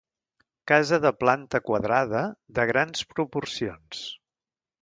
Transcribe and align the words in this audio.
Casa 0.71 0.97
de 1.03 1.11
planta 1.23 1.61
quadrada, 1.67 2.23
de 2.61 2.67
grans 2.73 3.07
proporcions. 3.15 4.05